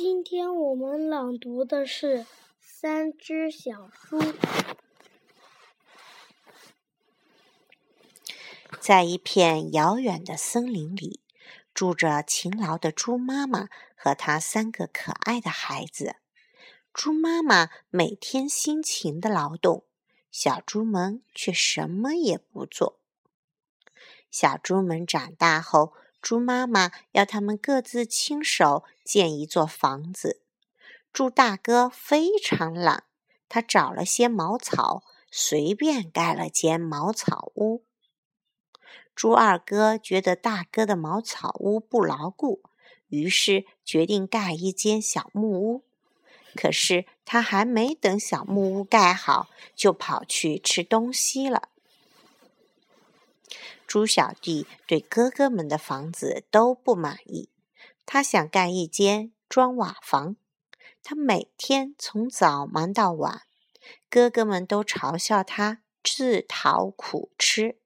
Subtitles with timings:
[0.00, 2.18] 今天我们朗读的是
[2.60, 4.20] 《三只小猪》。
[8.80, 11.20] 在一片遥远的森林里，
[11.74, 16.14] 住着勤劳的猪妈妈和她三个可爱的孩子。
[16.92, 19.84] 猪妈妈每天辛勤的劳动，
[20.30, 23.00] 小猪们却什么也不做。
[24.30, 30.42] 小猪们长大后，猪妈妈要他们各自亲手建一座房子。
[31.12, 33.04] 猪大哥非常懒，
[33.48, 37.84] 他找了些茅草，随便盖了间茅草屋。
[39.14, 42.62] 猪二哥觉得大哥的茅草屋不牢固，
[43.08, 45.84] 于是决定盖一间小木屋。
[46.54, 51.68] 可是他还没等小木屋盖好，就跑去吃东西了。
[53.88, 57.48] 猪小弟对哥哥们的房子都不满意，
[58.04, 60.36] 他想盖一间砖瓦房。
[61.02, 63.44] 他每天从早忙到晚，
[64.10, 67.78] 哥哥们都嘲笑他自讨苦吃。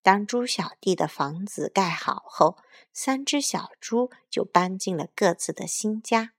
[0.00, 2.56] 当猪小弟的房子盖好后，
[2.90, 6.32] 三只小猪就搬进了各自的新家。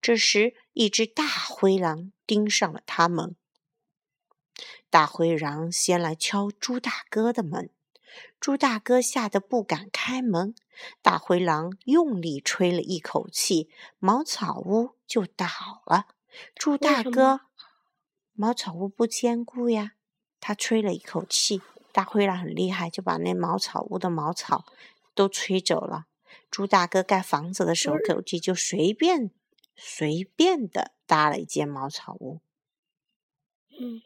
[0.00, 3.36] 这时，一只大灰狼盯上了他们。
[4.90, 7.70] 大灰狼先来敲猪大哥的门，
[8.40, 10.54] 猪大哥吓得不敢开门。
[11.02, 15.46] 大灰狼用力吹了一口气，茅草屋就倒
[15.86, 16.06] 了。
[16.54, 17.40] 猪大哥，
[18.32, 19.92] 茅草屋不坚固呀，
[20.40, 21.60] 他吹了一口气。
[21.92, 24.64] 大灰狼很厉害，就把那茅草屋的茅草
[25.14, 26.06] 都吹走了。
[26.50, 29.32] 猪大哥盖房子的时候，估计就随便
[29.74, 32.40] 随便的搭了一间茅草屋。
[33.80, 34.02] 嗯，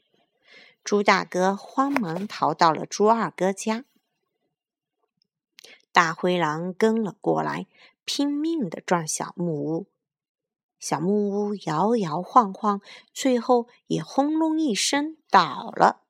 [0.85, 3.85] 猪大哥慌忙逃到了猪二哥家。
[5.93, 7.67] 大灰狼跟了过来，
[8.05, 9.87] 拼命的撞小木屋。
[10.81, 12.81] 小木屋摇摇晃晃，
[13.15, 16.03] 最后也轰隆一声倒了。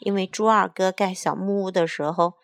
[0.00, 2.34] 因为猪二哥盖小木屋的时候，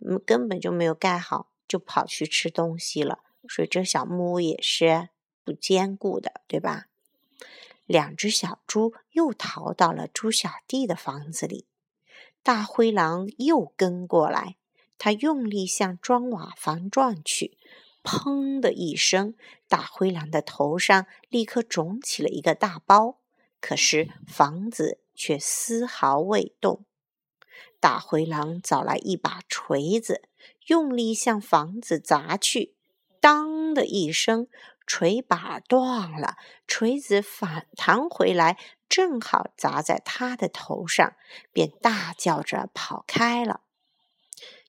[0.00, 5.10] 嗯，根本就没有盖好，就跑去吃东西了，所以这小木屋也是
[5.44, 6.86] 不坚固的，对吧？
[7.86, 11.66] 两只小猪又逃到了猪小弟的房子里，
[12.42, 14.56] 大灰狼又跟过来，
[14.98, 17.58] 他用力向砖瓦房撞去，
[18.02, 19.34] 砰的一声，
[19.68, 23.18] 大灰狼的头上立刻肿起了一个大包，
[23.60, 24.98] 可是房子。
[25.14, 26.86] 却丝毫未动。
[27.78, 30.22] 大灰狼找来一把锤子，
[30.68, 32.74] 用力向房子砸去。
[33.20, 34.48] 当的一声，
[34.86, 41.14] 锤把断了，锤子反弹回来，正好砸在他的头上，
[41.52, 43.60] 便大叫着跑开了。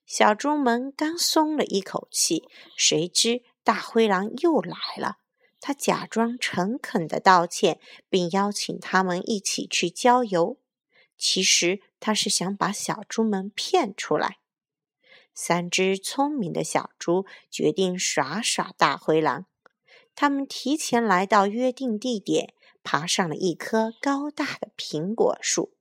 [0.06, 5.16] 小猪们刚松了一口气，谁知大灰狼又来了。
[5.60, 7.80] 他假装诚恳的道歉，
[8.10, 10.58] 并邀请他们一起去郊游。
[11.16, 14.38] 其实他是想把小猪们骗出来。
[15.32, 19.46] 三只聪明的小猪决定耍耍大灰狼。
[20.14, 25.72] 他们提前来到约定地点，爬上了一棵高大的苹果树。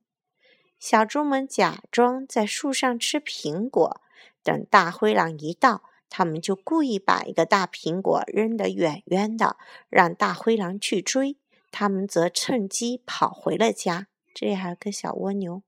[0.80, 4.02] 小猪们假装在树上吃苹果，
[4.44, 5.84] 等大灰狼一到。
[6.16, 9.58] 他们就故意把一个大苹果扔得远远的，
[9.90, 11.38] 让大灰狼去追。
[11.72, 14.06] 他们则趁机跑回了家。
[14.32, 15.64] 这里还有个小蜗牛。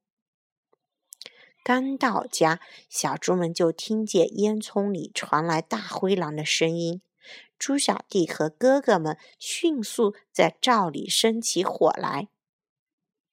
[1.63, 7.01] 刚到家，小猪们就听见烟囱里传来大灰狼的声音。
[7.57, 12.27] 猪小弟和哥哥们迅速在灶里生起火来。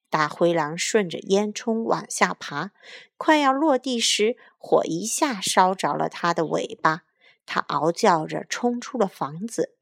[0.09, 2.71] 大灰狼顺着烟囱往下爬，
[3.17, 4.37] 快要落地时。
[4.57, 7.01] 火一下烧着了它的尾巴，
[7.45, 9.75] 它嗷叫着冲出了房子。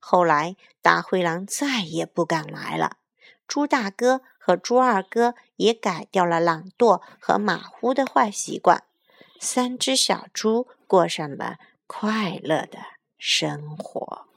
[0.00, 2.96] 后来，大灰狼再也不敢来了。
[3.46, 8.84] 猪大哥和猪二哥也改掉了懒惰和马虎的坏习惯。
[9.38, 11.58] 三只小猪过上了
[11.92, 12.78] 快乐的
[13.18, 14.29] 生活。